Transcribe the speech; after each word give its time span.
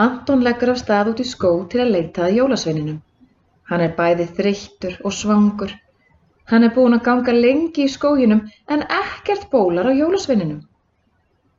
Anton 0.00 0.40
leggur 0.40 0.70
af 0.72 0.78
stað 0.80 1.08
út 1.12 1.18
í 1.20 1.24
skó 1.28 1.48
til 1.68 1.82
að 1.82 1.90
leita 1.94 2.22
að 2.24 2.36
jólasveininum. 2.38 3.00
Hann 3.68 3.82
er 3.86 3.92
bæði 3.98 4.26
þreyttur 4.38 4.94
og 5.04 5.12
svangur. 5.12 5.74
Hann 6.48 6.64
er 6.64 6.72
búinn 6.76 6.96
að 6.96 7.04
ganga 7.08 7.34
lengi 7.36 7.84
í 7.84 7.92
skóginum 7.92 8.40
en 8.72 8.86
ekkert 9.00 9.50
bólar 9.52 9.90
á 9.90 9.92
jólasveininum. 9.92 10.62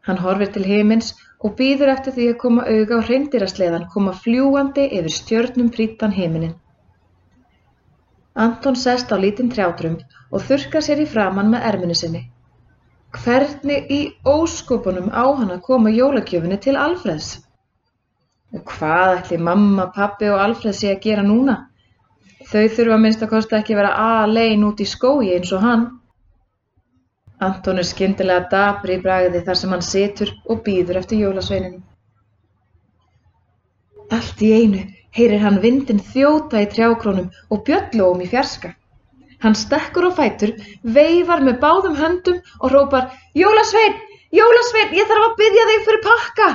Hann 0.07 0.19
horfir 0.25 0.49
til 0.55 0.65
himins 0.65 1.13
og 1.43 1.55
býður 1.59 1.93
eftir 1.93 2.17
því 2.17 2.27
að 2.31 2.41
koma 2.41 2.65
auga 2.65 2.97
á 2.97 3.05
hreindirasleðan 3.05 3.87
koma 3.93 4.17
fljúandi 4.25 4.89
yfir 4.89 5.15
stjörnum 5.19 5.69
prítan 5.77 6.17
himinin. 6.17 6.57
Anton 8.33 8.75
sest 8.75 9.13
á 9.13 9.17
lítinn 9.21 9.53
trjátrum 9.53 9.99
og 10.33 10.41
þurkar 10.49 10.81
sér 10.81 11.05
í 11.05 11.09
framann 11.15 11.53
með 11.53 11.69
erminu 11.69 12.01
sinni. 12.01 12.25
Hvernig 13.13 13.91
í 13.93 14.01
óskopunum 14.25 15.13
á 15.13 15.25
hann 15.37 15.53
að 15.53 15.65
koma 15.69 15.93
jólagjöfinni 15.93 16.57
til 16.57 16.79
Alfreðs? 16.81 17.35
Og 18.53 18.63
hvað 18.69 19.17
ætli 19.17 19.37
mamma, 19.41 19.87
pappi 19.95 20.29
og 20.29 20.41
Alfreð 20.41 20.75
sé 20.77 20.91
að 20.93 21.01
gera 21.07 21.25
núna? 21.25 21.55
Þau 22.51 22.67
þurfa 22.75 22.97
minnst 23.01 23.23
að 23.25 23.31
kosta 23.31 23.59
ekki 23.59 23.77
vera 23.77 23.93
alein 24.21 24.65
út 24.67 24.81
í 24.83 24.87
skói 24.89 25.33
eins 25.35 25.53
og 25.55 25.63
hann. 25.63 25.85
Anton 27.43 27.81
er 27.81 27.87
skyndilega 27.87 28.49
dabri 28.51 28.99
í 28.99 29.01
bragði 29.01 29.41
þar 29.47 29.59
sem 29.59 29.73
hann 29.73 29.85
situr 29.87 30.33
og 30.45 30.61
býður 30.67 30.99
eftir 31.01 31.23
jólasveininu. 31.23 31.81
Allt 34.13 34.43
í 34.45 34.51
einu 34.53 34.83
heyrir 35.17 35.41
hann 35.41 35.59
vindin 35.63 36.01
þjóta 36.13 36.61
í 36.61 36.69
trjákrónum 36.69 37.31
og 37.49 37.63
bjöllóum 37.67 38.21
í 38.21 38.29
fjarska. 38.29 38.73
Hann 39.43 39.57
stekkur 39.59 40.07
á 40.07 40.11
fætur, 40.15 40.53
veifar 40.83 41.41
með 41.43 41.57
báðum 41.63 41.97
höndum 41.99 42.37
og 42.61 42.69
hrópar 42.69 43.09
Jólasveinn, 43.35 43.97
Jólasveinn, 44.31 44.93
ég 44.95 45.09
þarf 45.09 45.25
að 45.25 45.35
byggja 45.41 45.65
þig 45.69 45.81
fyrir 45.87 46.03
pakka. 46.05 46.47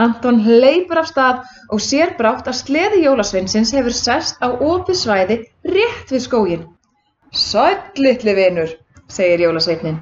Anton 0.00 0.40
hleypur 0.46 1.00
af 1.02 1.08
stað 1.10 1.40
og 1.74 1.80
sér 1.84 2.14
brátt 2.18 2.48
að 2.48 2.58
sleði 2.60 3.02
Jólasveinsins 3.04 3.72
hefur 3.76 3.96
sest 3.96 4.38
á 4.40 4.48
opið 4.48 5.00
svæði 5.02 5.36
rétt 5.76 6.12
við 6.14 6.22
skógin. 6.26 6.62
Sæll 7.36 8.04
litli 8.04 8.34
vinur, 8.38 8.70
segir 9.08 9.44
Jólasveinin. 9.46 10.00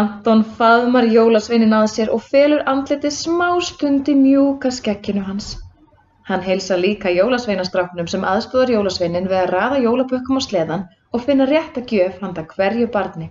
Anton 0.00 0.42
faðmar 0.58 1.06
Jólasveinin 1.16 1.74
að 1.78 1.86
sér 1.94 2.12
og 2.14 2.24
felur 2.32 2.64
andliti 2.66 3.12
smástundi 3.14 4.16
mjúka 4.18 4.72
skekkinu 4.74 5.22
hans. 5.28 5.54
Hann 6.26 6.42
heilsar 6.42 6.80
líka 6.82 7.10
jólasveinastráknum 7.14 8.08
sem 8.10 8.24
aðstoðar 8.26 8.72
jólasveinin 8.74 9.28
við 9.30 9.42
að 9.44 9.52
raða 9.52 9.76
jólapökkum 9.84 10.40
á 10.42 10.46
sleðan 10.46 10.88
og 11.14 11.22
finna 11.22 11.46
rétta 11.46 11.84
gjöf 11.92 12.16
handa 12.24 12.42
hverju 12.54 12.88
barni. 12.96 13.28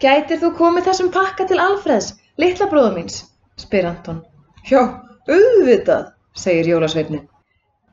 Gætir 0.00 0.40
þú 0.40 0.54
komið 0.60 0.88
þessum 0.88 1.10
pakka 1.12 1.44
til 1.50 1.60
Alfreðs, 1.60 2.14
litla 2.40 2.70
bróðu 2.72 2.94
míns? 2.96 3.20
spyr 3.60 3.90
Anton. 3.90 4.24
Já, 4.66 4.80
auðvitað, 5.30 6.12
segir 6.36 6.70
jólasveinin. 6.72 7.26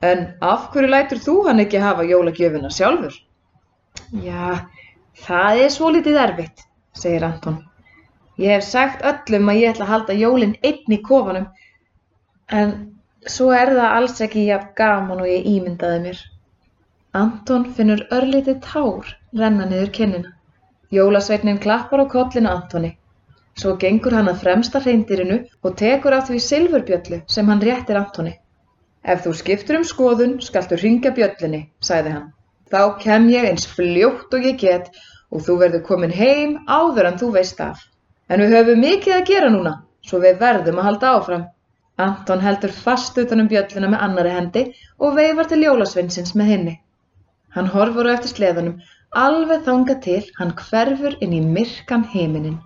En 0.03 0.23
af 0.43 0.69
hverju 0.73 0.89
lætur 0.91 1.21
þú 1.23 1.35
hann 1.47 1.63
ekki 1.63 1.81
hafa 1.83 2.05
jólagjöfuna 2.07 2.71
sjálfur? 2.73 3.13
Já, 4.23 4.65
það 5.25 5.61
er 5.65 5.75
svo 5.75 5.91
litið 5.93 6.17
erfitt, 6.27 6.65
segir 6.97 7.27
Anton. 7.27 7.61
Ég 8.41 8.57
hef 8.57 8.65
sagt 8.65 9.05
öllum 9.05 9.51
að 9.53 9.61
ég 9.61 9.75
ætla 9.75 9.85
að 9.85 9.93
halda 9.93 10.17
jólinn 10.17 10.57
einn 10.65 10.97
í 10.97 10.99
kofanum, 11.05 11.45
en 12.49 12.73
Svo 13.31 13.53
er 13.55 13.69
það 13.71 13.93
alls 13.97 14.17
ekki 14.25 14.41
jafn 14.49 14.71
gaman 14.75 15.21
og 15.23 15.27
ég 15.31 15.45
ímyndaði 15.47 15.99
mér. 16.05 16.17
Anton 17.15 17.69
finnur 17.75 18.01
örlítið 18.11 18.57
tár 18.65 19.13
renna 19.39 19.67
niður 19.69 19.91
kinnina. 19.97 20.33
Jólasveitnin 20.91 21.61
klappar 21.63 22.03
á 22.03 22.05
kollinu 22.11 22.51
Antoni. 22.51 22.89
Svo 23.59 23.75
gengur 23.81 24.15
hann 24.17 24.29
að 24.31 24.39
fremsta 24.41 24.79
hreindirinu 24.81 25.35
og 25.61 25.75
tekur 25.77 26.15
af 26.17 26.29
því 26.29 26.39
silfurbjöllu 26.45 27.19
sem 27.29 27.49
hann 27.51 27.61
réttir 27.61 27.99
Antoni. 27.99 28.33
Ef 29.03 29.25
þú 29.25 29.33
skiptur 29.37 29.77
um 29.77 29.83
skoðun 29.85 30.37
skaltu 30.41 30.79
ringja 30.79 31.11
bjöllinni, 31.13 31.67
sæði 31.83 32.13
hann. 32.15 32.29
Þá 32.71 32.97
kem 33.03 33.27
ég 33.29 33.49
eins 33.49 33.67
fljótt 33.69 34.33
og 34.33 34.47
ég 34.47 34.57
get 34.61 34.89
og 35.29 35.43
þú 35.45 35.57
verður 35.61 35.83
komin 35.89 36.15
heim 36.15 36.55
áður 36.67 37.11
en 37.11 37.19
þú 37.21 37.33
veist 37.35 37.59
af. 37.61 37.83
En 38.29 38.41
við 38.41 38.55
höfum 38.57 38.81
mikið 38.81 39.17
að 39.17 39.27
gera 39.29 39.51
núna, 39.53 39.75
svo 40.01 40.21
við 40.23 40.39
verðum 40.41 40.79
að 40.79 40.89
halda 40.89 41.13
áfram. 41.17 41.45
Anton 42.01 42.41
heldur 42.41 42.73
fast 42.73 43.17
utan 43.21 43.43
um 43.43 43.51
bjölluna 43.51 43.91
með 43.93 44.05
annari 44.07 44.33
hendi 44.33 44.63
og 44.97 45.17
veifar 45.19 45.51
til 45.51 45.61
jólasveinsins 45.67 46.33
með 46.39 46.53
hinni. 46.55 46.75
Hann 47.53 47.69
horfur 47.69 48.09
á 48.09 48.15
eftir 48.15 48.33
sleðanum 48.33 48.79
alveg 49.13 49.67
þanga 49.67 49.99
til 50.01 50.21
hann 50.39 50.55
hverfur 50.57 51.19
inn 51.21 51.35
í 51.37 51.41
myrkan 51.45 52.07
heiminin. 52.15 52.57